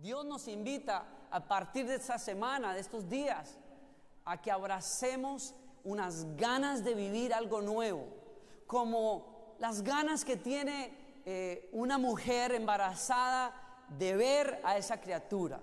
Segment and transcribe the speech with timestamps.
[0.00, 3.58] Dios nos invita a partir de esta semana, de estos días,
[4.24, 8.06] a que abracemos unas ganas de vivir algo nuevo,
[8.66, 13.52] como las ganas que tiene eh, una mujer embarazada
[13.98, 15.60] de ver a esa criatura.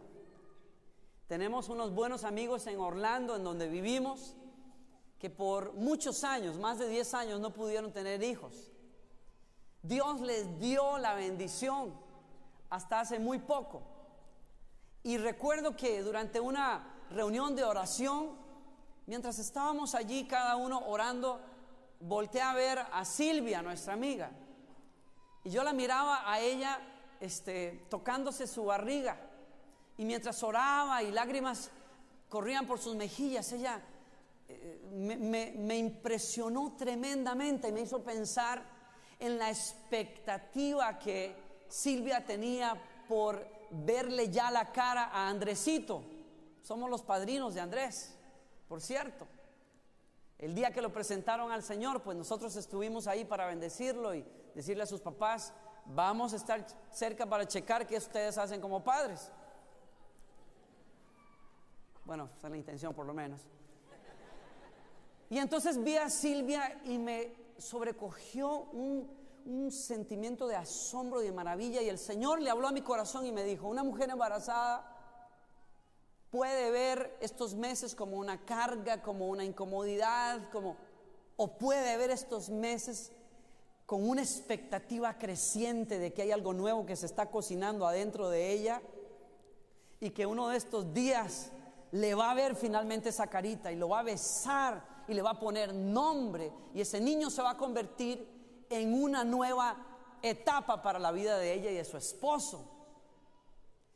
[1.28, 4.36] Tenemos unos buenos amigos en Orlando, en donde vivimos,
[5.18, 8.72] que por muchos años, más de 10 años, no pudieron tener hijos.
[9.82, 11.92] Dios les dio la bendición
[12.70, 13.97] hasta hace muy poco.
[15.08, 18.32] Y recuerdo que durante una reunión de oración,
[19.06, 21.40] mientras estábamos allí cada uno orando,
[22.02, 24.30] volteé a ver a Silvia, nuestra amiga.
[25.46, 26.82] Y yo la miraba a ella
[27.22, 29.18] este, tocándose su barriga.
[29.96, 31.72] Y mientras oraba y lágrimas
[32.28, 33.82] corrían por sus mejillas, ella
[34.50, 38.62] eh, me, me impresionó tremendamente y me hizo pensar
[39.22, 41.34] en la expectativa que
[41.70, 42.76] Silvia tenía
[43.08, 46.04] por verle ya la cara a Andresito.
[46.62, 48.16] Somos los padrinos de Andrés,
[48.68, 49.28] por cierto.
[50.38, 54.24] El día que lo presentaron al Señor, pues nosotros estuvimos ahí para bendecirlo y
[54.54, 55.54] decirle a sus papás,
[55.86, 59.32] vamos a estar cerca para checar qué ustedes hacen como padres.
[62.06, 63.42] Bueno, esa es la intención por lo menos.
[65.30, 69.10] Y entonces vi a Silvia y me sobrecogió un,
[69.48, 73.26] un sentimiento de asombro y de maravilla y el Señor le habló a mi corazón
[73.26, 74.94] y me dijo, una mujer embarazada
[76.30, 80.76] puede ver estos meses como una carga, como una incomodidad, como
[81.38, 83.14] o puede ver estos meses
[83.86, 88.52] con una expectativa creciente de que hay algo nuevo que se está cocinando adentro de
[88.52, 88.82] ella
[90.02, 91.52] y que uno de estos días
[91.92, 95.32] le va a ver finalmente esa carita y lo va a besar y le va
[95.32, 98.37] a poner nombre y ese niño se va a convertir
[98.70, 99.78] en una nueva
[100.22, 102.70] etapa para la vida de ella y de su esposo.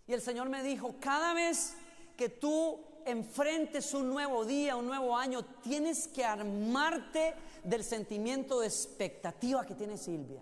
[0.08, 1.76] Y el Señor me dijo, cada vez
[2.18, 7.34] que tú enfrentes un nuevo día, un nuevo año, tienes que armarte
[7.64, 10.42] del sentimiento de expectativa que tiene Silvia.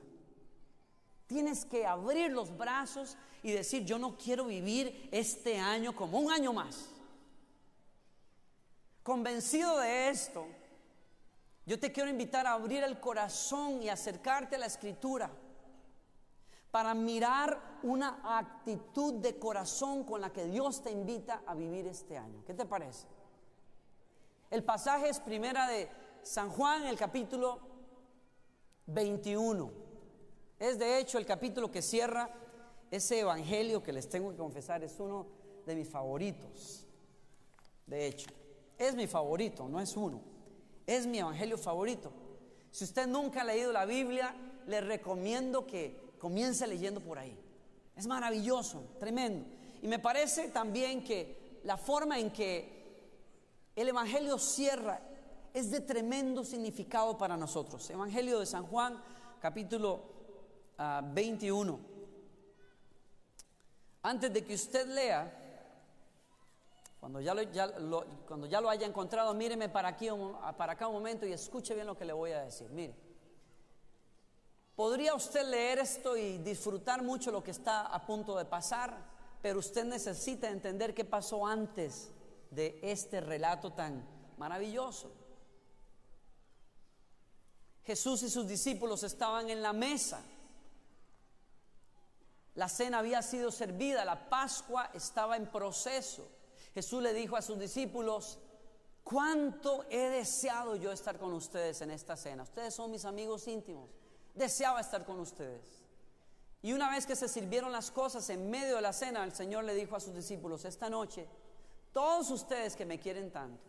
[1.27, 6.31] Tienes que abrir los brazos y decir, yo no quiero vivir este año como un
[6.31, 6.89] año más.
[9.03, 10.47] Convencido de esto,
[11.69, 15.29] yo te quiero invitar a abrir el corazón y acercarte a la escritura
[16.71, 22.17] para mirar una actitud de corazón con la que Dios te invita a vivir este
[22.17, 22.43] año.
[22.43, 23.05] ¿Qué te parece?
[24.49, 25.87] El pasaje es primera de
[26.23, 27.59] San Juan, el capítulo
[28.87, 29.71] 21.
[30.57, 32.31] Es de hecho el capítulo que cierra
[32.89, 35.27] ese evangelio que les tengo que confesar, es uno
[35.67, 36.87] de mis favoritos.
[37.85, 38.31] De hecho.
[38.75, 40.38] Es mi favorito, no es uno.
[40.89, 42.11] Es mi evangelio favorito.
[42.71, 44.33] Si usted nunca ha leído la Biblia,
[44.65, 47.39] le recomiendo que comience leyendo por ahí.
[47.95, 49.45] Es maravilloso, tremendo.
[49.83, 54.99] Y me parece también que la forma en que el Evangelio cierra
[55.53, 57.87] es de tremendo significado para nosotros.
[57.91, 58.99] Evangelio de San Juan,
[59.39, 60.01] capítulo
[61.13, 61.79] 21.
[64.01, 65.48] Ah, Antes de que usted lea,
[66.99, 70.09] cuando ya lo, haya encontrado, míreme para, aquí,
[70.57, 72.69] para acá un momento y escuche bien lo que le voy a decir.
[72.71, 72.93] Mire,
[74.75, 78.97] podría usted leer esto y disfrutar mucho lo que está a punto de pasar,
[79.41, 82.11] pero usted necesita entender qué pasó antes
[82.51, 84.05] de este relato tan
[84.37, 85.09] maravilloso.
[87.85, 90.21] Jesús y sus discípulos estaban en la mesa.
[92.55, 96.38] La cena había sido servida, la Pascua estaba en proceso.
[96.79, 98.39] Jesús le dijo a sus discípulos,
[99.03, 102.43] cuánto he deseado yo estar con ustedes en esta cena.
[102.43, 103.89] Ustedes son mis amigos íntimos.
[104.33, 105.83] Deseaba estar con ustedes.
[106.61, 109.65] Y una vez que se sirvieron las cosas en medio de la cena, el Señor
[109.65, 111.27] le dijo a sus discípulos, esta noche,
[111.91, 113.61] todos ustedes que me quieren tanto,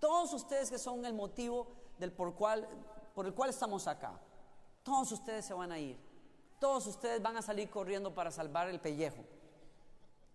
[0.00, 1.66] todos ustedes que son el motivo
[1.98, 4.18] del por, por el cual estamos acá,
[4.82, 5.98] todos ustedes se van a ir,
[6.58, 9.22] todos ustedes van a salir corriendo para salvar el pellejo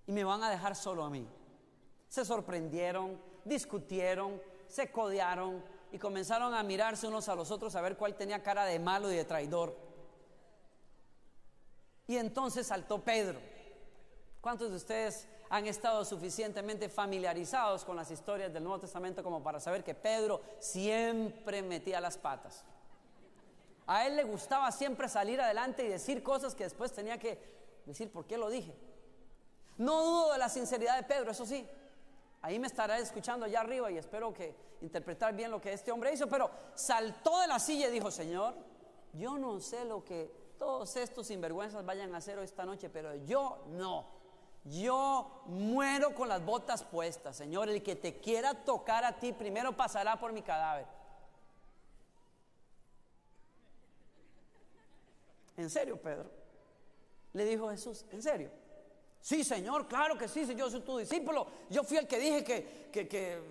[0.05, 1.27] y me van a dejar solo a mí
[2.13, 7.97] se sorprendieron, discutieron, se codearon y comenzaron a mirarse unos a los otros a ver
[7.97, 9.75] cuál tenía cara de malo y de traidor.
[12.05, 13.39] Y entonces saltó Pedro.
[14.41, 19.59] ¿Cuántos de ustedes han estado suficientemente familiarizados con las historias del Nuevo Testamento como para
[19.59, 22.63] saber que Pedro siempre metía las patas?
[23.87, 27.39] A él le gustaba siempre salir adelante y decir cosas que después tenía que
[27.87, 28.75] decir por qué lo dije.
[29.79, 31.67] No dudo de la sinceridad de Pedro, eso sí,
[32.43, 36.11] Ahí me estará escuchando allá arriba y espero que interpretar bien lo que este hombre
[36.11, 38.53] hizo, pero saltó de la silla y dijo, Señor,
[39.13, 40.29] yo no sé lo que
[40.59, 44.05] todos estos sinvergüenzas vayan a hacer esta noche, pero yo no.
[44.65, 47.69] Yo muero con las botas puestas, Señor.
[47.69, 50.85] El que te quiera tocar a ti primero pasará por mi cadáver.
[55.55, 56.29] ¿En serio, Pedro?
[57.31, 58.51] Le dijo Jesús, ¿en serio?
[59.23, 61.47] Sí, Señor, claro que sí, yo soy tu discípulo.
[61.69, 63.41] Yo fui el que dije que, que, que,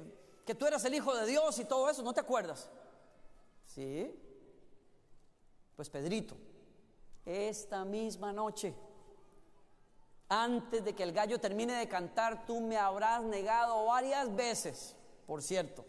[0.45, 2.69] que tú eras el Hijo de Dios y todo eso, ¿no te acuerdas?
[3.65, 4.15] Sí.
[5.75, 6.37] Pues Pedrito,
[7.25, 8.75] esta misma noche,
[10.29, 14.95] antes de que el gallo termine de cantar, tú me habrás negado varias veces,
[15.27, 15.87] por cierto,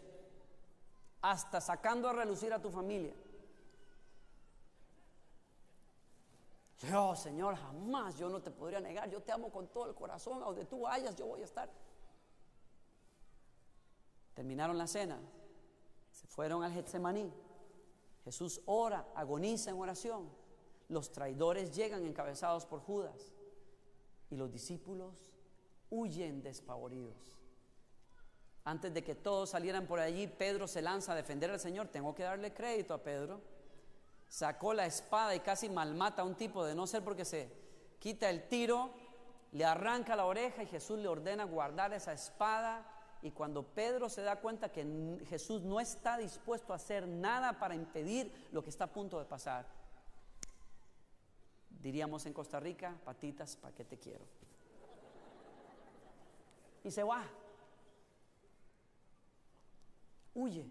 [1.20, 3.12] hasta sacando a relucir a tu familia.
[6.90, 10.42] Yo, Señor, jamás yo no te podría negar, yo te amo con todo el corazón,
[10.42, 11.70] a donde tú vayas yo voy a estar.
[14.34, 15.20] Terminaron la cena,
[16.10, 17.32] se fueron al Getsemaní.
[18.24, 20.30] Jesús ora, agoniza en oración.
[20.88, 23.32] Los traidores llegan encabezados por Judas
[24.30, 25.32] y los discípulos
[25.90, 27.34] huyen despavoridos.
[28.64, 31.88] Antes de que todos salieran por allí, Pedro se lanza a defender al Señor.
[31.88, 33.40] Tengo que darle crédito a Pedro.
[34.34, 37.48] Sacó la espada y casi malmata a un tipo de no ser porque se
[38.00, 38.90] quita el tiro,
[39.52, 42.84] le arranca la oreja y Jesús le ordena guardar esa espada.
[43.22, 47.76] Y cuando Pedro se da cuenta que Jesús no está dispuesto a hacer nada para
[47.76, 49.68] impedir lo que está a punto de pasar,
[51.70, 54.24] diríamos en Costa Rica, patitas, ¿para qué te quiero?
[56.82, 57.22] Y se va.
[60.34, 60.66] Huye.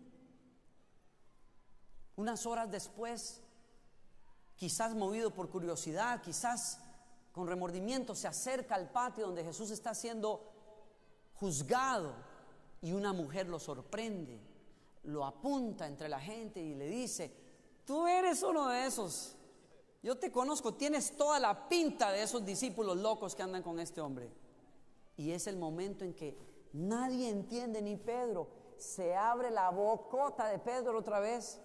[2.17, 3.42] Unas horas después,
[4.55, 6.79] quizás movido por curiosidad, quizás
[7.31, 10.51] con remordimiento, se acerca al patio donde Jesús está siendo
[11.33, 12.13] juzgado
[12.81, 14.39] y una mujer lo sorprende,
[15.03, 17.33] lo apunta entre la gente y le dice,
[17.85, 19.35] tú eres uno de esos,
[20.03, 24.01] yo te conozco, tienes toda la pinta de esos discípulos locos que andan con este
[24.01, 24.29] hombre.
[25.15, 26.37] Y es el momento en que
[26.73, 28.47] nadie entiende, ni Pedro,
[28.77, 31.59] se abre la bocota de Pedro otra vez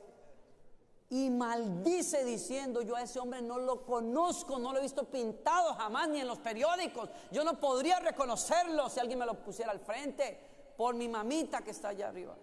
[1.11, 5.75] y maldice diciendo, yo a ese hombre no lo conozco, no lo he visto pintado
[5.75, 9.81] jamás ni en los periódicos, yo no podría reconocerlo si alguien me lo pusiera al
[9.81, 10.39] frente
[10.77, 12.37] por mi mamita que está allá arriba.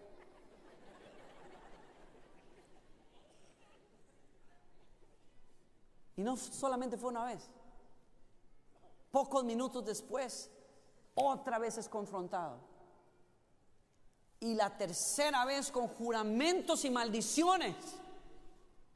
[6.17, 7.43] Y no solamente fue una vez.
[9.11, 10.49] Pocos minutos después,
[11.13, 12.57] otra vez es confrontado.
[14.39, 17.75] Y la tercera vez con juramentos y maldiciones.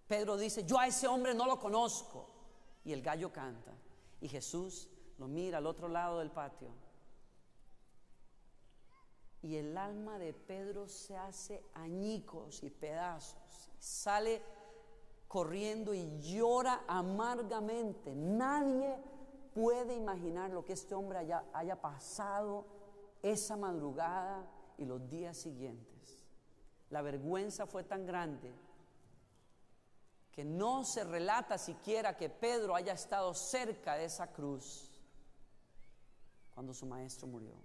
[0.09, 2.25] Pedro dice, yo a ese hombre no lo conozco.
[2.83, 3.71] Y el gallo canta.
[4.19, 4.89] Y Jesús
[5.19, 6.69] lo mira al otro lado del patio.
[9.43, 13.69] Y el alma de Pedro se hace añicos y pedazos.
[13.77, 14.41] Sale
[15.27, 18.15] corriendo y llora amargamente.
[18.15, 18.97] Nadie
[19.53, 22.65] puede imaginar lo que este hombre haya, haya pasado
[23.21, 24.43] esa madrugada
[24.75, 26.25] y los días siguientes.
[26.89, 28.51] La vergüenza fue tan grande
[30.39, 34.89] que no se relata siquiera que Pedro haya estado cerca de esa cruz
[36.53, 37.55] cuando su maestro murió.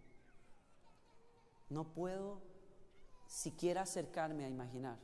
[1.68, 2.42] No puedo
[3.28, 4.98] siquiera acercarme a imaginar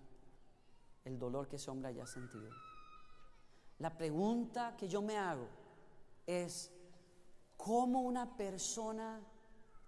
[1.04, 2.50] el dolor que ese hombre haya sentido.
[3.78, 5.46] La pregunta que yo me hago
[6.26, 6.72] es,
[7.56, 9.20] ¿cómo una persona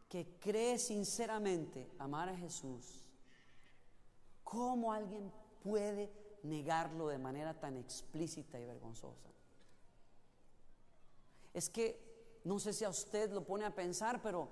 [0.09, 3.05] que cree sinceramente amar a Jesús,
[4.45, 5.33] cómo alguien
[5.65, 9.29] puede negarlo de manera tan explícita y vergonzosa?
[11.55, 14.49] Es que no sé si a usted lo pone a pensar, pero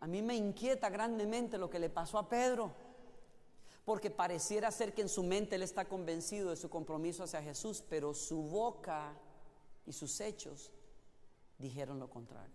[0.00, 2.72] a mí me inquieta grandemente lo que le pasó a Pedro
[3.84, 7.82] porque pareciera ser que en su mente él está convencido de su compromiso hacia Jesús,
[7.88, 9.16] pero su boca
[9.84, 10.70] y sus hechos
[11.58, 12.54] dijeron lo contrario.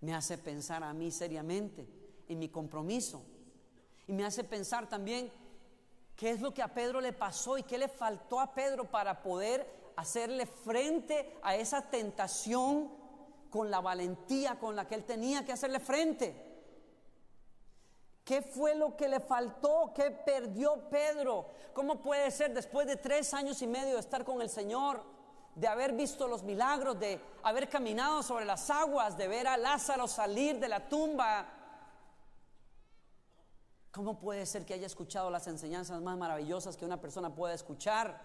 [0.00, 1.86] Me hace pensar a mí seriamente
[2.28, 3.22] en mi compromiso
[4.08, 5.30] y me hace pensar también
[6.16, 9.22] qué es lo que a Pedro le pasó y qué le faltó a Pedro para
[9.22, 12.90] poder hacerle frente a esa tentación
[13.50, 16.52] con la valentía con la que él tenía que hacerle frente.
[18.24, 19.92] ¿Qué fue lo que le faltó?
[19.94, 21.46] ¿Qué perdió Pedro?
[21.74, 25.02] ¿Cómo puede ser después de tres años y medio de estar con el Señor,
[25.54, 30.06] de haber visto los milagros, de haber caminado sobre las aguas, de ver a Lázaro
[30.06, 31.46] salir de la tumba?
[33.92, 38.20] ¿Cómo puede ser que haya escuchado las enseñanzas más maravillosas que una persona pueda escuchar?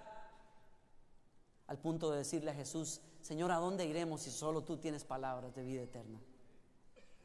[1.67, 5.53] Al punto de decirle a Jesús, Señor, ¿a dónde iremos si solo tú tienes palabras
[5.53, 6.21] de vida eterna?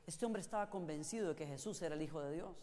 [0.08, 2.56] Este hombre estaba convencido de que Jesús era el Hijo de Dios.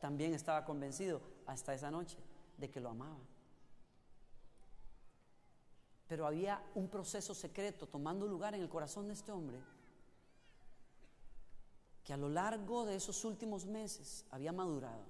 [0.00, 2.18] También estaba convencido hasta esa noche
[2.58, 3.20] de que lo amaba.
[6.08, 9.60] Pero había un proceso secreto tomando lugar en el corazón de este hombre
[12.04, 15.04] que a lo largo de esos últimos meses había madurado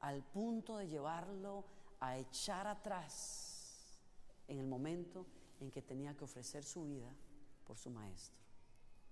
[0.00, 1.64] al punto de llevarlo
[2.00, 3.98] a echar atrás
[4.46, 5.26] en el momento
[5.60, 7.10] en que tenía que ofrecer su vida
[7.66, 8.38] por su maestro.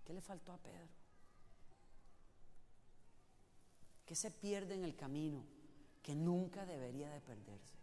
[0.04, 0.88] ¿Qué le faltó a Pedro?
[4.04, 5.42] ¿Qué se pierde en el camino
[6.02, 7.78] que nunca debería de perderse?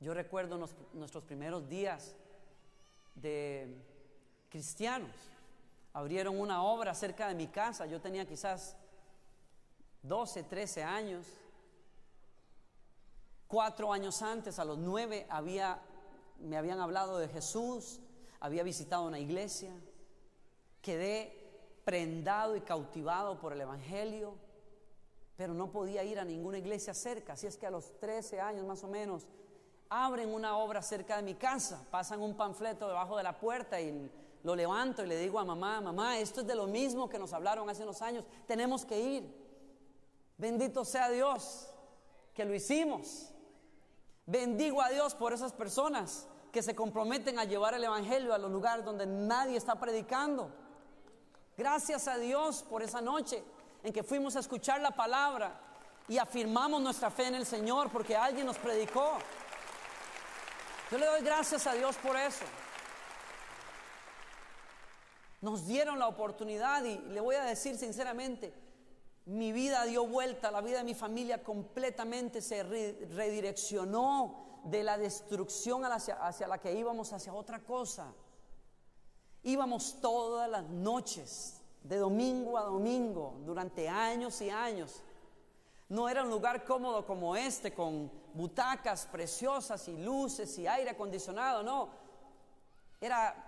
[0.00, 0.58] Yo recuerdo
[0.92, 2.16] nuestros primeros días
[3.14, 3.74] de
[4.50, 5.10] cristianos.
[5.96, 7.86] Abrieron una obra cerca de mi casa.
[7.86, 8.76] Yo tenía quizás
[10.02, 11.26] 12, 13 años.
[13.48, 15.80] Cuatro años antes, a los nueve, había,
[16.38, 17.98] me habían hablado de Jesús,
[18.40, 19.72] había visitado una iglesia,
[20.82, 24.34] quedé prendado y cautivado por el Evangelio,
[25.34, 27.32] pero no podía ir a ninguna iglesia cerca.
[27.32, 29.26] Así es que a los 13 años más o menos,
[29.88, 34.10] abren una obra cerca de mi casa, pasan un panfleto debajo de la puerta y
[34.46, 37.32] lo levanto y le digo a mamá, mamá, esto es de lo mismo que nos
[37.32, 39.46] hablaron hace unos años, tenemos que ir.
[40.38, 41.66] Bendito sea Dios
[42.32, 43.32] que lo hicimos.
[44.24, 48.52] Bendigo a Dios por esas personas que se comprometen a llevar el Evangelio a los
[48.52, 50.52] lugares donde nadie está predicando.
[51.56, 53.42] Gracias a Dios por esa noche
[53.82, 55.58] en que fuimos a escuchar la palabra
[56.06, 59.18] y afirmamos nuestra fe en el Señor porque alguien nos predicó.
[60.92, 62.44] Yo le doy gracias a Dios por eso.
[65.46, 68.52] Nos dieron la oportunidad y le voy a decir sinceramente,
[69.26, 75.84] mi vida dio vuelta, la vida de mi familia completamente se redireccionó de la destrucción
[75.84, 78.12] hacia, la que íbamos hacia otra cosa.
[79.44, 85.00] Íbamos todas las noches, de domingo a domingo, durante años y años.
[85.88, 91.62] No era un lugar cómodo como este, con butacas preciosas y luces y aire acondicionado,
[91.62, 91.88] no.
[93.00, 93.45] Era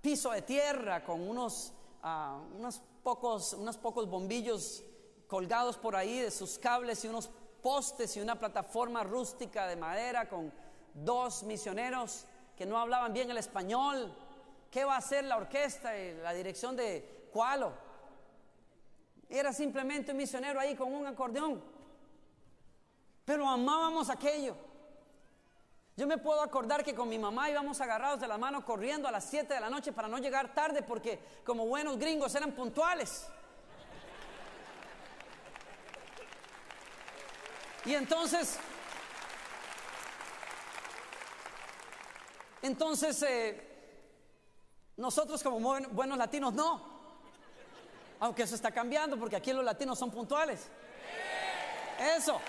[0.00, 4.82] piso de tierra con unos, ah, unos, pocos, unos pocos bombillos
[5.26, 7.30] colgados por ahí de sus cables y unos
[7.62, 10.52] postes y una plataforma rústica de madera con
[10.94, 12.24] dos misioneros
[12.56, 14.14] que no hablaban bien el español.
[14.70, 17.72] ¿Qué va a hacer la orquesta y la dirección de Cualo?
[19.28, 21.62] Era simplemente un misionero ahí con un acordeón.
[23.24, 24.56] Pero amábamos aquello.
[25.98, 29.10] Yo me puedo acordar que con mi mamá íbamos agarrados de la mano corriendo a
[29.10, 33.26] las 7 de la noche para no llegar tarde porque como buenos gringos eran puntuales.
[37.84, 38.60] Y entonces,
[42.62, 43.96] entonces, eh,
[44.98, 46.80] nosotros como buenos latinos no.
[48.20, 50.68] Aunque eso está cambiando porque aquí los latinos son puntuales.
[52.16, 52.40] Eso.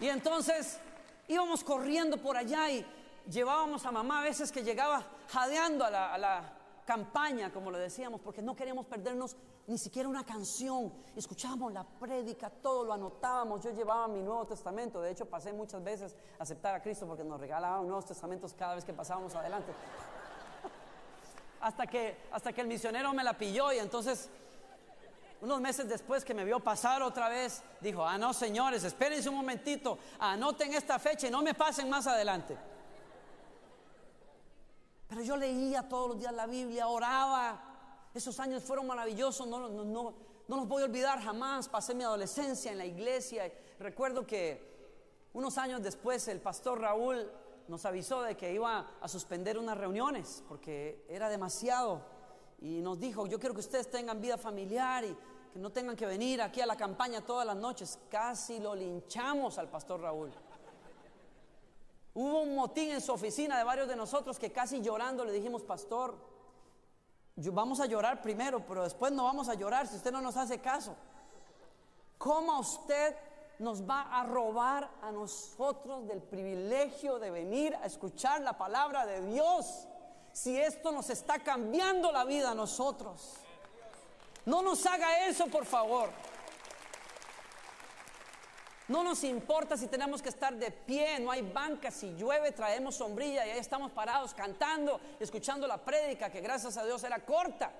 [0.00, 0.80] Y entonces
[1.28, 2.84] íbamos corriendo por allá y
[3.28, 6.52] llevábamos a mamá a veces que llegaba jadeando a la, a la
[6.84, 10.92] campaña, como le decíamos, porque no queríamos perdernos ni siquiera una canción.
[11.14, 13.62] Escuchábamos la prédica, todo lo anotábamos.
[13.62, 15.00] Yo llevaba mi Nuevo Testamento.
[15.02, 18.76] De hecho, pasé muchas veces a aceptar a Cristo porque nos regalaban Nuevos Testamentos cada
[18.76, 19.72] vez que pasábamos adelante.
[21.60, 24.30] hasta, que, hasta que el misionero me la pilló y entonces,
[25.40, 29.36] unos meses después que me vio pasar otra vez, dijo, ah, no, señores, espérense un
[29.36, 32.56] momentito, anoten esta fecha y no me pasen más adelante.
[35.08, 37.62] Pero yo leía todos los días la Biblia, oraba,
[38.16, 40.14] esos años fueron maravillosos, no, no,
[40.48, 41.68] los voy a olvidar jamás.
[41.68, 43.52] Pasé mi adolescencia en la iglesia.
[43.78, 44.74] Recuerdo que
[45.34, 47.30] unos años después el pastor Raúl
[47.68, 52.00] nos avisó de que iba a suspender unas reuniones porque era demasiado.
[52.60, 55.16] Y nos dijo, yo quiero que ustedes tengan vida familiar y
[55.52, 57.98] que no tengan que venir aquí a la campaña todas las noches.
[58.10, 60.32] Casi lo linchamos al pastor Raúl.
[62.14, 65.62] Hubo un motín en su oficina de varios de nosotros que casi llorando le dijimos,
[65.62, 66.16] pastor,
[67.36, 70.58] vamos a llorar primero, pero después no vamos a llorar si usted no nos hace
[70.58, 70.96] caso.
[72.16, 73.14] ¿Cómo usted
[73.58, 79.20] nos va a robar a nosotros del privilegio de venir a escuchar la palabra de
[79.26, 79.86] Dios
[80.36, 83.36] si esto nos está cambiando la vida a nosotros?
[84.44, 86.10] No nos haga eso, por favor.
[88.88, 92.96] No nos importa si tenemos que estar de pie, no hay banca, si llueve traemos
[92.96, 97.72] sombrilla y ahí estamos parados cantando, escuchando la prédica que gracias a Dios era corta.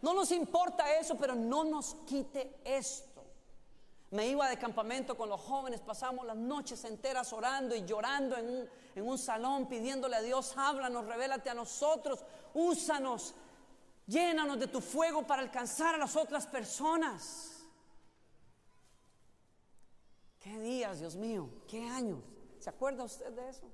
[0.00, 3.07] No nos importa eso, pero no nos quite esto.
[4.10, 8.48] Me iba de campamento con los jóvenes, pasamos las noches enteras orando y llorando en
[8.48, 12.24] un, en un salón, pidiéndole a Dios, háblanos, revélate a nosotros,
[12.54, 13.34] úsanos,
[14.06, 17.66] llénanos de tu fuego para alcanzar a las otras personas.
[20.40, 22.20] Qué días, Dios mío, qué años.
[22.60, 23.70] ¿Se acuerda usted de eso?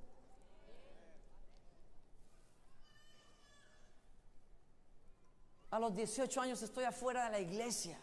[5.71, 7.99] A los 18 años estoy afuera de la iglesia.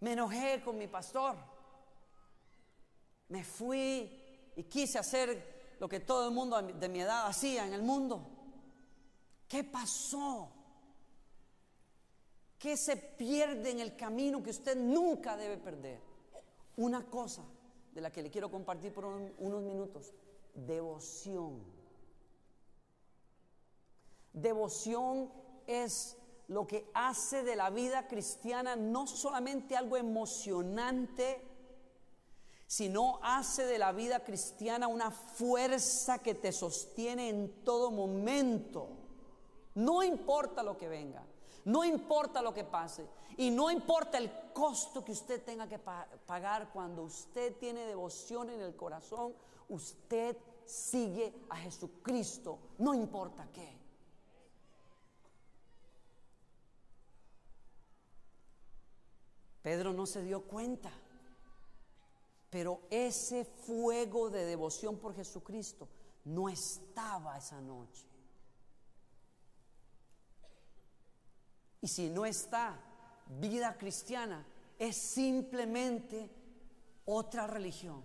[0.00, 1.36] Me enojé con mi pastor.
[3.28, 7.72] Me fui y quise hacer lo que todo el mundo de mi edad hacía en
[7.72, 8.26] el mundo.
[9.48, 10.50] ¿Qué pasó?
[12.58, 16.00] ¿Qué se pierde en el camino que usted nunca debe perder?
[16.76, 17.42] Una cosa
[17.92, 20.12] de la que le quiero compartir por unos minutos.
[20.54, 21.62] Devoción.
[24.32, 25.32] Devoción
[25.66, 26.16] es
[26.48, 31.42] lo que hace de la vida cristiana no solamente algo emocionante,
[32.66, 38.88] sino hace de la vida cristiana una fuerza que te sostiene en todo momento.
[39.74, 41.24] No importa lo que venga,
[41.64, 46.70] no importa lo que pase y no importa el costo que usted tenga que pagar
[46.72, 49.34] cuando usted tiene devoción en el corazón,
[49.68, 53.85] usted sigue a Jesucristo, no importa qué.
[59.66, 60.92] Pedro no se dio cuenta,
[62.50, 65.88] pero ese fuego de devoción por Jesucristo
[66.26, 68.06] no estaba esa noche.
[71.80, 72.80] Y si no está
[73.40, 74.46] vida cristiana,
[74.78, 76.30] es simplemente
[77.04, 78.04] otra religión.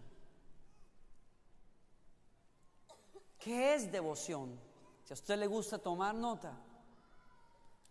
[3.38, 4.60] ¿Qué es devoción?
[5.04, 6.58] Si a usted le gusta tomar nota,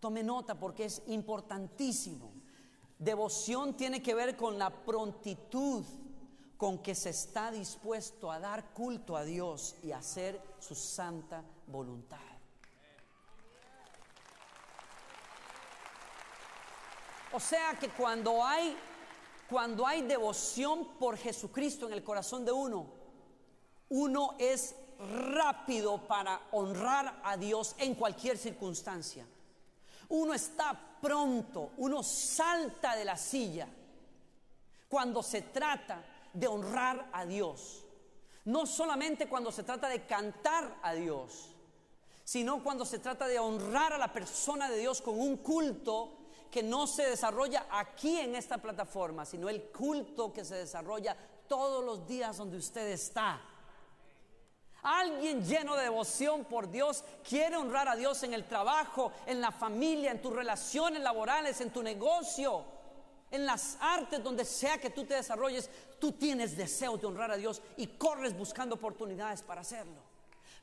[0.00, 2.29] tome nota porque es importantísimo.
[3.00, 5.82] Devoción tiene que ver con la prontitud
[6.58, 12.18] con que se está dispuesto a dar culto a Dios y hacer su santa voluntad.
[17.32, 18.76] O sea que cuando hay
[19.48, 22.86] cuando hay devoción por Jesucristo en el corazón de uno,
[23.88, 24.76] uno es
[25.32, 29.26] rápido para honrar a Dios en cualquier circunstancia.
[30.10, 33.68] Uno está pronto, uno salta de la silla
[34.88, 37.84] cuando se trata de honrar a Dios.
[38.44, 41.54] No solamente cuando se trata de cantar a Dios,
[42.24, 46.16] sino cuando se trata de honrar a la persona de Dios con un culto
[46.50, 51.84] que no se desarrolla aquí en esta plataforma, sino el culto que se desarrolla todos
[51.84, 53.40] los días donde usted está.
[54.82, 59.52] Alguien lleno de devoción por Dios quiere honrar a Dios en el trabajo, en la
[59.52, 62.64] familia, en tus relaciones laborales, en tu negocio,
[63.30, 65.68] en las artes, donde sea que tú te desarrolles.
[65.98, 70.02] Tú tienes deseo de honrar a Dios y corres buscando oportunidades para hacerlo.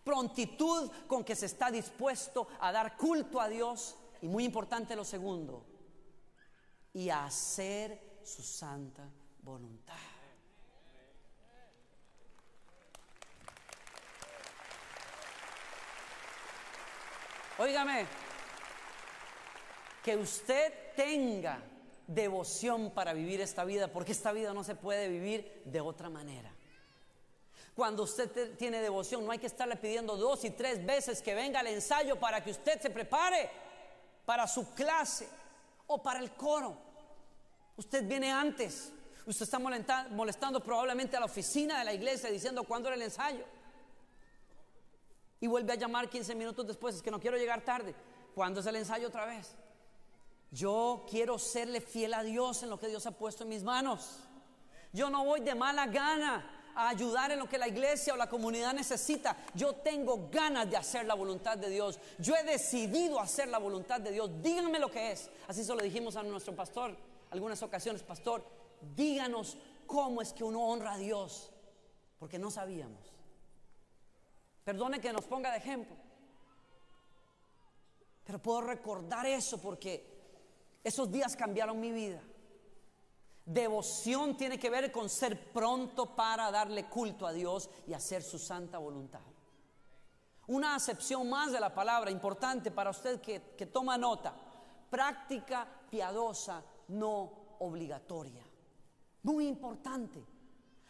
[0.03, 5.03] Prontitud con que se está dispuesto a dar culto a Dios y muy importante lo
[5.03, 5.65] segundo,
[6.93, 9.07] y a hacer su santa
[9.43, 10.16] voluntad.
[17.59, 18.05] Óigame,
[20.03, 21.59] que usted tenga
[22.05, 26.51] devoción para vivir esta vida, porque esta vida no se puede vivir de otra manera.
[27.75, 31.59] Cuando usted tiene devoción, no hay que estarle pidiendo dos y tres veces que venga
[31.59, 33.49] al ensayo para que usted se prepare
[34.25, 35.27] para su clase
[35.87, 36.77] o para el coro.
[37.75, 38.91] Usted viene antes.
[39.25, 43.56] Usted está molestando probablemente a la oficina de la iglesia diciendo cuándo era el ensayo
[45.39, 47.93] y vuelve a llamar 15 minutos después, es que no quiero llegar tarde.
[48.33, 49.55] ¿Cuándo es el ensayo otra vez?
[50.51, 54.19] Yo quiero serle fiel a Dios en lo que Dios ha puesto en mis manos.
[54.93, 58.29] Yo no voy de mala gana a ayudar en lo que la iglesia o la
[58.29, 59.35] comunidad necesita.
[59.53, 61.99] Yo tengo ganas de hacer la voluntad de Dios.
[62.19, 64.29] Yo he decidido hacer la voluntad de Dios.
[64.41, 65.29] Díganme lo que es.
[65.47, 66.95] Así se lo dijimos a nuestro pastor
[67.31, 68.43] algunas ocasiones, pastor,
[68.95, 71.51] díganos cómo es que uno honra a Dios.
[72.19, 73.13] Porque no sabíamos.
[74.67, 75.95] Perdone que nos ponga de ejemplo.
[78.25, 82.21] Pero puedo recordar eso porque esos días cambiaron mi vida.
[83.45, 88.37] Devoción tiene que ver con ser pronto para darle culto a Dios y hacer su
[88.37, 89.21] santa voluntad.
[90.47, 94.35] Una acepción más de la palabra importante para usted que, que toma nota.
[94.89, 98.43] Práctica piadosa, no obligatoria.
[99.23, 100.21] Muy importante.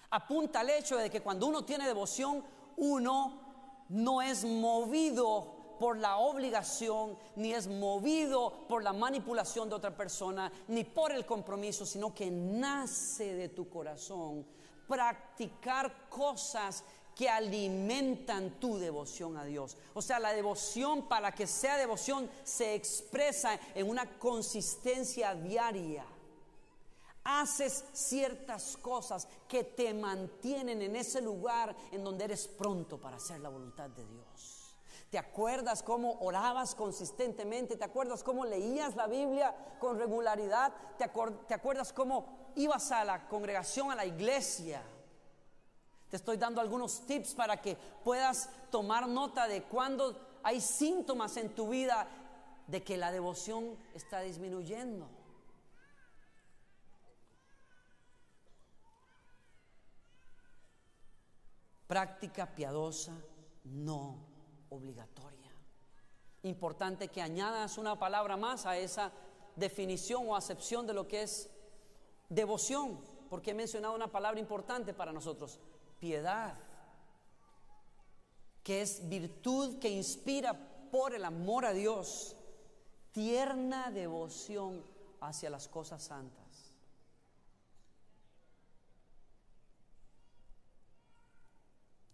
[0.10, 2.44] Apunta al hecho de que cuando uno tiene devoción,
[2.78, 3.47] uno
[3.90, 10.52] no es movido por la obligación, ni es movido por la manipulación de otra persona,
[10.68, 14.46] ni por el compromiso, sino que nace de tu corazón
[14.88, 16.84] practicar cosas
[17.16, 19.76] que alimentan tu devoción a Dios.
[19.94, 26.06] O sea, la devoción para que sea devoción se expresa en una consistencia diaria.
[27.28, 33.42] Haces ciertas cosas que te mantienen en ese lugar en donde eres pronto para hacer
[33.42, 34.74] la voluntad de Dios.
[35.10, 37.76] ¿Te acuerdas cómo orabas consistentemente?
[37.76, 40.72] ¿Te acuerdas cómo leías la Biblia con regularidad?
[40.98, 44.82] ¿Te, acuerdas cómo ibas a la congregación, a la iglesia?
[46.10, 51.54] Te estoy dando algunos tips para que puedas tomar nota de cuando hay síntomas en
[51.54, 52.08] tu vida
[52.68, 55.17] de que la devoción está disminuyendo.
[61.88, 63.14] Práctica piadosa
[63.64, 64.18] no
[64.70, 65.52] obligatoria.
[66.44, 69.12] Importante que añadas una palabra más a esa
[69.56, 71.50] definición o acepción de lo que es
[72.30, 75.60] devoción, porque he mencionado una palabra importante para nosotros,
[76.00, 76.58] piedad,
[78.64, 80.54] que es virtud que inspira
[80.92, 82.36] por el amor a Dios,
[83.12, 84.84] tierna devoción
[85.22, 86.47] hacia las cosas santas.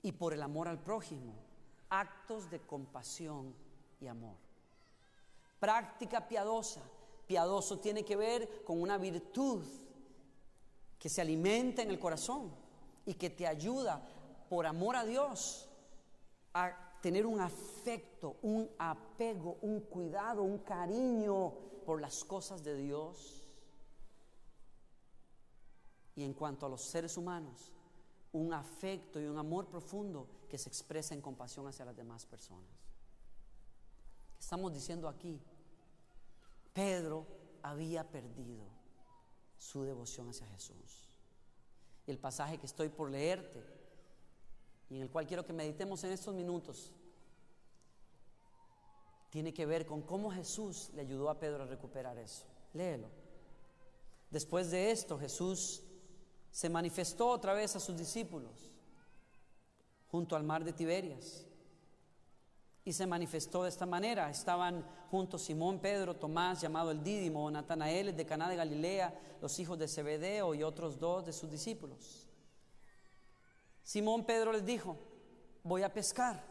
[0.03, 1.33] Y por el amor al prójimo,
[1.89, 3.55] actos de compasión
[3.99, 4.35] y amor.
[5.59, 6.81] Práctica piadosa.
[7.25, 9.63] Piadoso tiene que ver con una virtud
[10.99, 12.53] que se alimenta en el corazón
[13.05, 14.05] y que te ayuda
[14.49, 15.69] por amor a Dios
[16.53, 21.53] a tener un afecto, un apego, un cuidado, un cariño
[21.85, 23.47] por las cosas de Dios.
[26.15, 27.71] Y en cuanto a los seres humanos,
[28.33, 32.69] un afecto y un amor profundo que se expresa en compasión hacia las demás personas.
[34.39, 35.39] Estamos diciendo aquí,
[36.73, 37.25] Pedro
[37.61, 38.65] había perdido
[39.57, 41.07] su devoción hacia Jesús.
[42.05, 43.63] El pasaje que estoy por leerte
[44.89, 46.91] y en el cual quiero que meditemos en estos minutos
[49.29, 52.45] tiene que ver con cómo Jesús le ayudó a Pedro a recuperar eso.
[52.73, 53.07] Léelo.
[54.29, 55.83] Después de esto, Jesús
[56.53, 58.69] se manifestó otra vez a sus discípulos
[60.11, 61.47] junto al mar de Tiberias.
[62.85, 64.29] Y se manifestó de esta manera.
[64.29, 69.79] Estaban juntos Simón, Pedro, Tomás, llamado el Dídimo, Natanael de Caná de Galilea, los hijos
[69.79, 72.27] de Zebedeo y otros dos de sus discípulos.
[73.81, 74.95] Simón Pedro les dijo,
[75.63, 76.43] voy a pescar.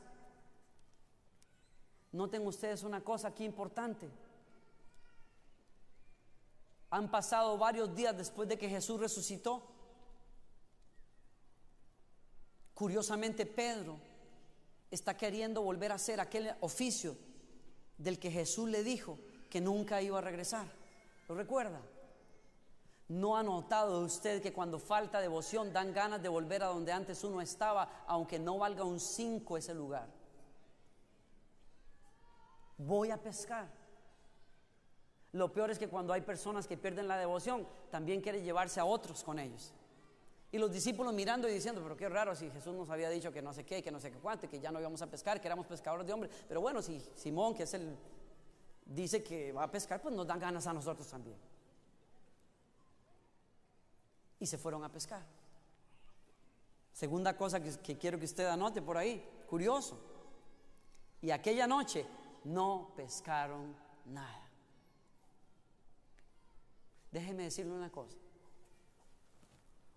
[2.10, 4.10] Noten ustedes una cosa aquí importante.
[6.90, 9.71] Han pasado varios días después de que Jesús resucitó
[12.74, 13.98] Curiosamente, Pedro
[14.90, 17.16] está queriendo volver a hacer aquel oficio
[17.98, 20.66] del que Jesús le dijo que nunca iba a regresar.
[21.28, 21.80] ¿Lo recuerda?
[23.08, 27.22] ¿No ha notado usted que cuando falta devoción dan ganas de volver a donde antes
[27.24, 30.08] uno estaba, aunque no valga un cinco ese lugar?
[32.78, 33.68] Voy a pescar.
[35.32, 38.85] Lo peor es que cuando hay personas que pierden la devoción, también quiere llevarse a
[38.85, 39.72] otros con ellos.
[40.52, 43.40] Y los discípulos mirando y diciendo, pero qué raro si Jesús nos había dicho que
[43.40, 45.48] no sé qué, que no sé qué cuánto, que ya no íbamos a pescar, que
[45.48, 46.30] éramos pescadores de hombres.
[46.46, 47.96] Pero bueno, si Simón, que es el,
[48.84, 51.38] dice que va a pescar, pues nos dan ganas a nosotros también.
[54.38, 55.24] Y se fueron a pescar.
[56.92, 59.98] Segunda cosa que, que quiero que usted anote por ahí, curioso.
[61.22, 62.04] Y aquella noche
[62.44, 64.50] no pescaron nada.
[67.10, 68.18] Déjeme decirle una cosa.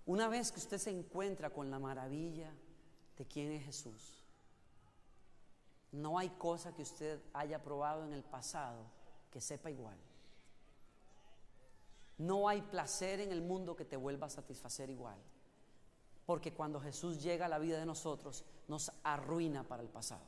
[0.05, 2.51] Una vez que usted se encuentra con la maravilla
[3.17, 4.23] de quién es Jesús,
[5.91, 8.83] no hay cosa que usted haya probado en el pasado
[9.31, 9.97] que sepa igual.
[12.17, 15.17] No hay placer en el mundo que te vuelva a satisfacer igual.
[16.25, 20.23] Porque cuando Jesús llega a la vida de nosotros, nos arruina para el pasado.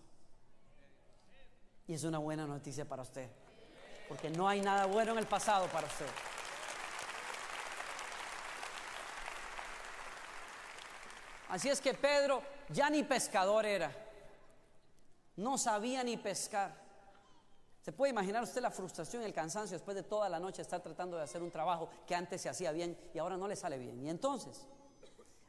[1.88, 3.30] Y es una buena noticia para usted.
[4.08, 6.08] Porque no hay nada bueno en el pasado para usted.
[11.50, 13.92] Así es que Pedro ya ni pescador era.
[15.38, 16.88] No sabía ni pescar.
[17.82, 20.82] ¿Se puede imaginar usted la frustración y el cansancio después de toda la noche estar
[20.82, 23.78] tratando de hacer un trabajo que antes se hacía bien y ahora no le sale
[23.78, 24.04] bien?
[24.04, 24.68] Y entonces,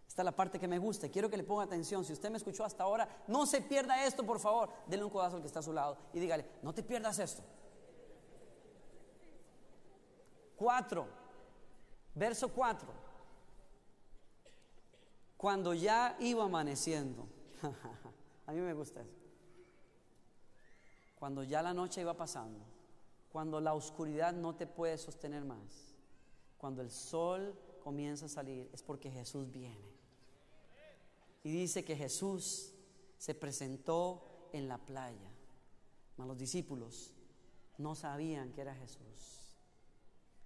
[0.07, 1.09] esta es la parte que me gusta.
[1.09, 2.05] Quiero que le ponga atención.
[2.05, 4.71] Si usted me escuchó hasta ahora, no se pierda esto, por favor.
[4.87, 7.43] Denle un codazo al que está a su lado y dígale, no te pierdas esto.
[10.55, 11.09] Cuatro,
[12.15, 13.08] verso cuatro
[15.39, 17.27] cuando ya iba amaneciendo.
[18.47, 19.17] A mí me gusta eso.
[21.15, 22.65] Cuando ya la noche iba pasando,
[23.31, 25.95] cuando la oscuridad no te puede sostener más,
[26.57, 29.97] cuando el sol comienza a salir, es porque Jesús viene.
[31.45, 32.75] Y dice que Jesús
[33.17, 35.31] se presentó en la playa,
[36.17, 37.13] mas los discípulos
[37.77, 39.57] no sabían que era Jesús.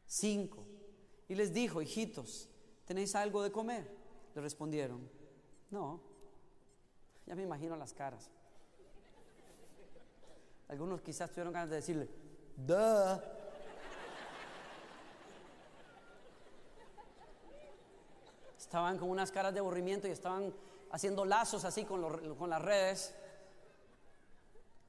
[0.07, 0.67] Cinco,
[1.29, 2.51] Y les dijo, hijitos,
[2.85, 4.02] ¿tenéis algo de comer?
[4.35, 5.09] Le respondieron,
[5.71, 6.01] no.
[7.27, 8.31] Ya me imagino las caras.
[10.69, 12.09] Algunos quizás tuvieron ganas de decirle,
[12.57, 13.21] duh.
[18.59, 20.51] Estaban con unas caras de aburrimiento y estaban
[20.91, 22.01] haciendo lazos así con,
[22.49, 23.15] las redes.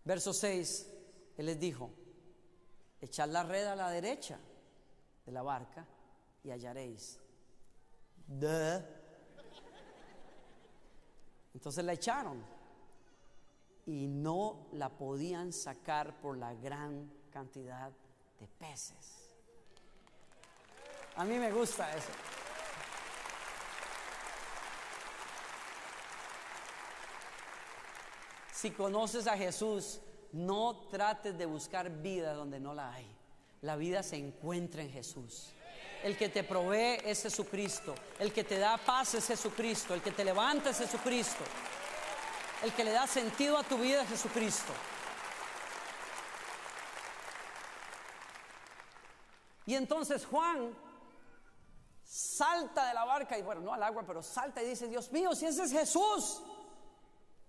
[0.06, 0.90] Verso 6,
[1.38, 1.92] Él les dijo,
[3.02, 4.40] echad la red a la derecha
[5.26, 5.86] de la barca
[6.46, 7.20] y hallaréis.
[11.54, 12.44] Entonces la echaron
[13.86, 17.92] y no la podían sacar por la gran cantidad
[18.40, 19.34] de peces.
[21.16, 22.12] A mí me gusta eso.
[28.52, 30.00] Si conoces a Jesús,
[30.32, 33.14] no trates de buscar vida donde no la hay.
[33.62, 35.54] La vida se encuentra en Jesús.
[36.04, 37.96] El que te provee es Jesucristo.
[38.20, 39.94] El que te da paz es Jesucristo.
[39.94, 41.44] El que te levanta es Jesucristo.
[42.62, 44.74] El que le da sentido a tu vida es Jesucristo.
[49.66, 50.76] Y entonces Juan
[52.04, 55.34] salta de la barca y bueno, no al agua, pero salta y dice, Dios mío,
[55.34, 56.44] si ese es Jesús.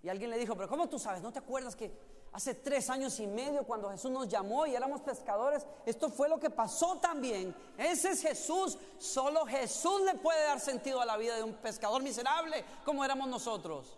[0.00, 1.22] Y alguien le dijo, pero ¿cómo tú sabes?
[1.22, 5.00] ¿No te acuerdas que Hace tres años y medio cuando Jesús nos llamó y éramos
[5.02, 7.54] pescadores, esto fue lo que pasó también.
[7.78, 8.76] Ese es Jesús.
[8.98, 13.28] Solo Jesús le puede dar sentido a la vida de un pescador miserable como éramos
[13.28, 13.96] nosotros.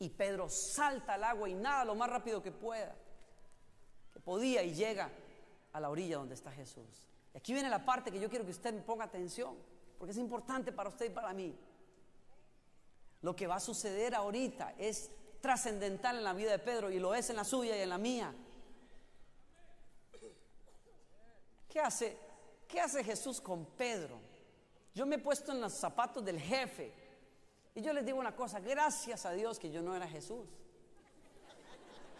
[0.00, 2.96] Y Pedro salta al agua y nada lo más rápido que pueda,
[4.12, 5.08] que podía y llega
[5.72, 7.06] a la orilla donde está Jesús.
[7.32, 9.54] Y aquí viene la parte que yo quiero que usted me ponga atención,
[10.00, 11.56] porque es importante para usted y para mí.
[13.22, 15.12] Lo que va a suceder ahorita es
[15.46, 17.98] trascendental en la vida de Pedro y lo es en la suya y en la
[17.98, 18.34] mía.
[21.68, 22.18] ¿Qué hace,
[22.66, 24.18] qué hace Jesús con Pedro?
[24.92, 26.92] Yo me he puesto en los zapatos del jefe
[27.76, 30.48] y yo les digo una cosa, gracias a Dios que yo no era Jesús.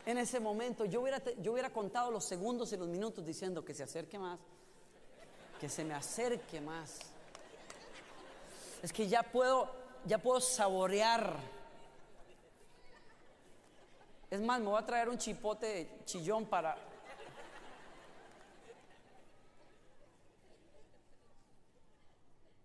[0.04, 3.74] En ese momento yo hubiera, yo hubiera contado los segundos y los minutos diciendo que
[3.74, 4.38] se acerque más,
[5.58, 7.00] que se me acerque más.
[8.84, 9.68] Es que ya puedo,
[10.04, 11.55] ya puedo saborear
[14.30, 16.76] es más, me voy a traer un chipote chillón para...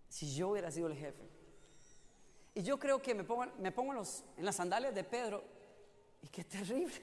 [0.08, 1.28] Si yo hubiera sido el jefe.
[2.54, 5.42] Y yo creo que me pongo, me pongo en, las sandalias de Pedro
[6.20, 6.94] y qué terrible.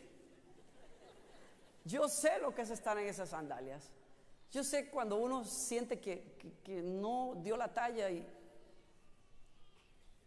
[1.85, 3.89] Yo sé lo que es estar en esas sandalias.
[4.51, 8.27] Yo sé cuando uno siente que, que no dio la talla y,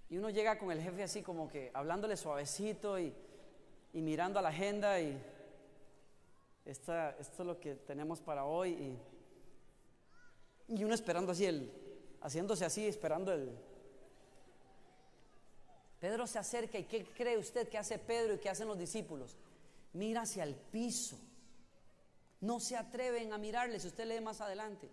[0.08, 3.14] y uno llega con el jefe así como que hablándole suavecito y
[3.92, 5.20] y mirando a la agenda y
[6.64, 8.98] esta, esto es lo que tenemos para hoy
[10.68, 11.70] y, y uno esperando así, el,
[12.20, 13.50] haciéndose así, esperando el...
[16.00, 19.36] Pedro se acerca y ¿qué cree usted que hace Pedro y que hacen los discípulos?
[19.92, 21.18] Mira hacia el piso.
[22.40, 24.90] No se atreven a mirarle, si usted lee más adelante.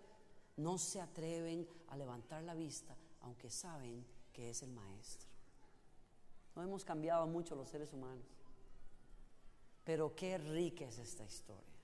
[0.56, 5.28] No se atreven a levantar la vista, aunque saben que es el maestro.
[6.54, 8.39] No hemos cambiado mucho los seres humanos.
[9.90, 11.74] Pero qué rica es esta historia.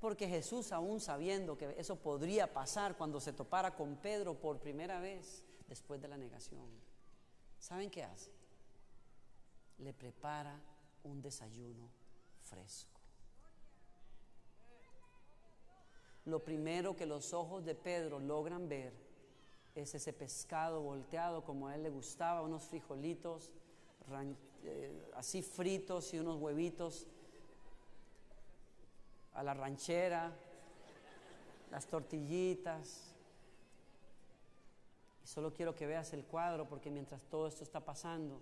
[0.00, 4.98] Porque Jesús, aún sabiendo que eso podría pasar cuando se topara con Pedro por primera
[5.00, 6.66] vez después de la negación,
[7.58, 8.30] ¿saben qué hace?
[9.76, 10.58] Le prepara
[11.02, 11.90] un desayuno
[12.40, 12.98] fresco.
[16.24, 18.94] Lo primero que los ojos de Pedro logran ver
[19.74, 23.52] es ese pescado volteado como a él le gustaba, unos frijolitos
[24.64, 27.06] eh, así fritos y unos huevitos
[29.34, 30.32] a la ranchera,
[31.70, 33.12] las tortillitas.
[35.22, 38.40] Y solo quiero que veas el cuadro porque mientras todo esto está pasando,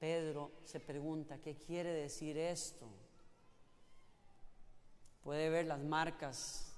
[0.00, 2.88] Pedro se pregunta, ¿qué quiere decir esto?
[5.22, 6.72] Puede ver las marcas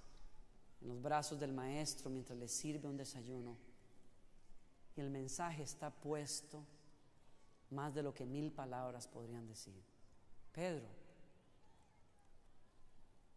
[0.82, 3.56] en los brazos del maestro mientras le sirve un desayuno.
[4.96, 6.62] Y el mensaje está puesto
[7.74, 9.82] más de lo que mil palabras podrían decir.
[10.52, 10.86] Pedro,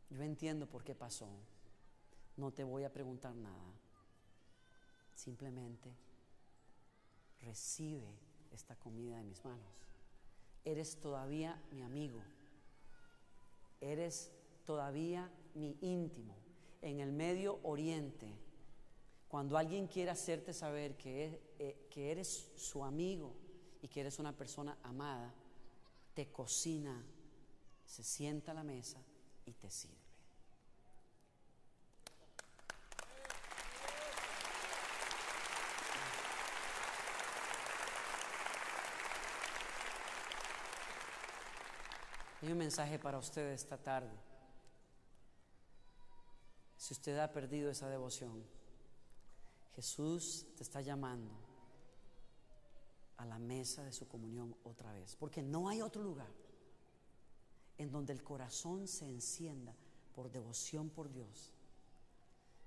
[0.09, 1.27] yo entiendo por qué pasó.
[2.37, 3.73] No te voy a preguntar nada.
[5.15, 5.91] Simplemente
[7.41, 8.07] recibe
[8.51, 9.67] esta comida de mis manos.
[10.63, 12.21] Eres todavía mi amigo.
[13.81, 14.31] Eres
[14.65, 16.35] todavía mi íntimo.
[16.81, 18.31] En el Medio Oriente,
[19.27, 23.33] cuando alguien quiere hacerte saber que, eh, que eres su amigo,
[23.81, 25.33] y que eres una persona amada,
[26.13, 27.03] te cocina,
[27.85, 28.99] se sienta a la mesa
[29.45, 29.95] y te sirve.
[42.41, 44.15] Hay un mensaje para usted esta tarde.
[46.77, 48.43] Si usted ha perdido esa devoción,
[49.75, 51.46] Jesús te está llamando
[53.17, 56.31] a la mesa de su comunión otra vez, porque no hay otro lugar
[57.77, 59.73] en donde el corazón se encienda
[60.15, 61.53] por devoción por Dios,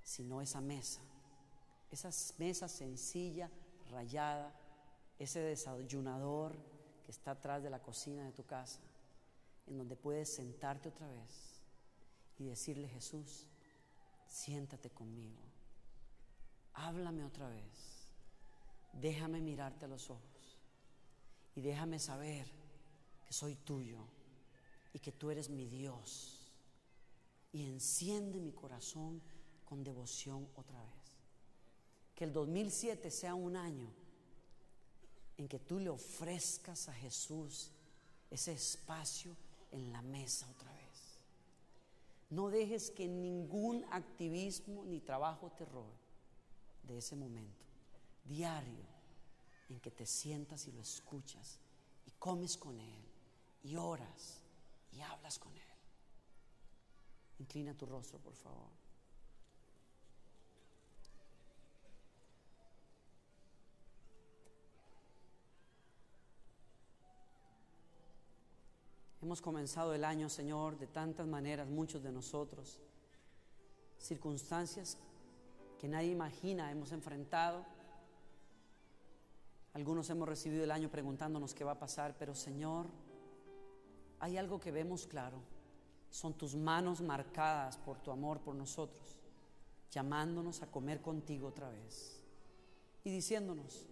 [0.02, 1.00] sino esa mesa,
[1.90, 3.50] esa mesa sencilla,
[3.90, 4.52] rayada,
[5.18, 6.56] ese desayunador
[7.04, 8.80] que está atrás de la cocina de tu casa,
[9.66, 11.60] en donde puedes sentarte otra vez
[12.38, 13.46] y decirle, Jesús,
[14.26, 15.42] siéntate conmigo,
[16.74, 18.08] háblame otra vez,
[18.94, 20.39] déjame mirarte a los ojos
[21.60, 22.46] y déjame saber
[23.26, 23.98] que soy tuyo
[24.94, 26.50] y que tú eres mi Dios
[27.52, 29.20] y enciende mi corazón
[29.66, 31.18] con devoción otra vez.
[32.14, 33.92] Que el 2007 sea un año
[35.36, 37.70] en que tú le ofrezcas a Jesús
[38.30, 39.36] ese espacio
[39.70, 41.18] en la mesa otra vez.
[42.30, 45.92] No dejes que ningún activismo ni trabajo te robe
[46.84, 47.66] de ese momento
[48.24, 48.89] diario
[49.70, 51.58] en que te sientas y lo escuchas
[52.06, 53.02] y comes con Él
[53.62, 54.40] y oras
[54.92, 55.62] y hablas con Él.
[57.38, 58.68] Inclina tu rostro, por favor.
[69.22, 72.80] Hemos comenzado el año, Señor, de tantas maneras, muchos de nosotros.
[73.98, 74.98] Circunstancias
[75.78, 77.64] que nadie imagina hemos enfrentado.
[79.72, 82.86] Algunos hemos recibido el año preguntándonos qué va a pasar, pero Señor,
[84.18, 85.38] hay algo que vemos claro.
[86.10, 89.16] Son tus manos marcadas por tu amor por nosotros,
[89.90, 92.20] llamándonos a comer contigo otra vez
[93.04, 93.86] y diciéndonos,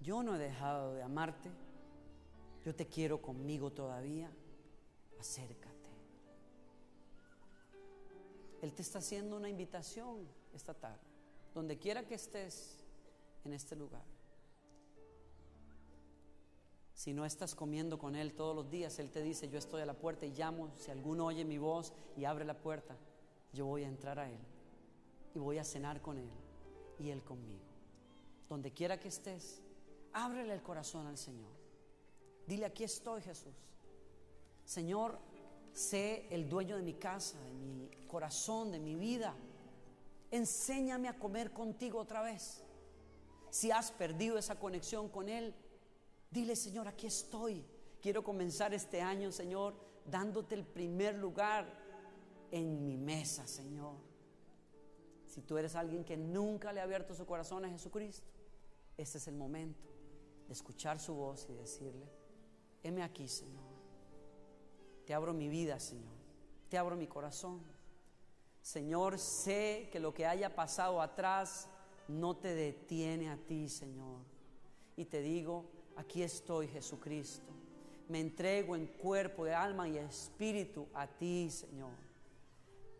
[0.00, 1.50] yo no he dejado de amarte
[2.68, 4.30] yo te quiero conmigo todavía.
[5.18, 5.74] Acércate.
[8.60, 11.00] Él te está haciendo una invitación esta tarde,
[11.54, 12.84] donde quiera que estés
[13.44, 14.04] en este lugar.
[16.98, 19.86] Si no estás comiendo con Él todos los días, Él te dice, yo estoy a
[19.86, 22.96] la puerta y llamo, si alguno oye mi voz y abre la puerta,
[23.52, 24.40] yo voy a entrar a Él
[25.32, 26.28] y voy a cenar con Él
[26.98, 27.62] y Él conmigo.
[28.48, 29.60] Donde quiera que estés,
[30.12, 31.52] ábrele el corazón al Señor.
[32.48, 33.54] Dile, aquí estoy Jesús.
[34.64, 35.20] Señor,
[35.72, 39.36] sé el dueño de mi casa, de mi corazón, de mi vida.
[40.32, 42.64] Enséñame a comer contigo otra vez.
[43.50, 45.54] Si has perdido esa conexión con Él,
[46.30, 47.64] dile, Señor, aquí estoy.
[48.00, 51.66] Quiero comenzar este año, Señor, dándote el primer lugar
[52.50, 53.96] en mi mesa, Señor.
[55.26, 58.26] Si tú eres alguien que nunca le ha abierto su corazón a Jesucristo,
[58.96, 59.88] este es el momento
[60.46, 62.08] de escuchar su voz y decirle,
[62.82, 63.68] heme aquí, Señor.
[65.04, 66.16] Te abro mi vida, Señor.
[66.68, 67.62] Te abro mi corazón.
[68.62, 71.68] Señor, sé que lo que haya pasado atrás
[72.08, 74.20] no te detiene a ti, Señor.
[74.96, 77.52] Y te digo, aquí estoy, Jesucristo.
[78.08, 81.92] Me entrego en cuerpo, de alma y espíritu a ti, Señor.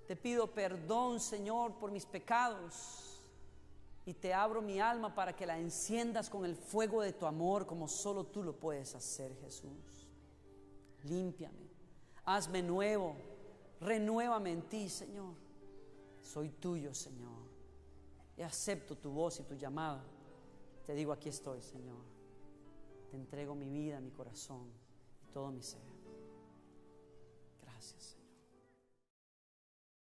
[0.06, 3.22] Te pido perdón, Señor, por mis pecados
[4.04, 7.66] y te abro mi alma para que la enciendas con el fuego de tu amor
[7.66, 10.08] como solo tú lo puedes hacer, Jesús.
[11.04, 11.68] Límpiame,
[12.24, 13.16] hazme nuevo,
[13.80, 15.34] renuévame en ti, Señor.
[16.22, 17.48] Soy tuyo, Señor.
[18.36, 20.02] Y acepto tu voz y tu llamada.
[20.86, 22.07] Te digo, aquí estoy, Señor.
[23.10, 24.68] Te entrego mi vida, mi corazón
[25.22, 25.80] y todo mi ser.
[27.62, 28.17] Gracias.